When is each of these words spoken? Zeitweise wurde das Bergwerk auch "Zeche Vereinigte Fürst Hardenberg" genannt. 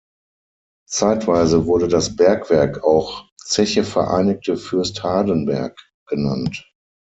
Zeitweise 0.89 1.67
wurde 1.67 1.87
das 1.87 2.15
Bergwerk 2.15 2.83
auch 2.83 3.29
"Zeche 3.37 3.83
Vereinigte 3.83 4.57
Fürst 4.57 5.03
Hardenberg" 5.03 5.79
genannt. 6.07 6.67